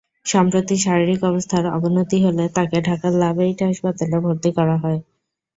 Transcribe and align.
সম্প্রতি 0.25 0.75
শারীরিক 0.77 1.21
অবস্থার 1.23 1.65
অবনতি 1.77 2.17
হলে 2.25 2.43
তাঁকে 2.55 2.77
ঢাকার 2.87 3.13
ল্যাবএইড 3.21 3.59
হাসপাতালে 3.63 4.17
ভর্তি 4.25 4.49
করা 4.57 4.75
হয়। 4.83 4.99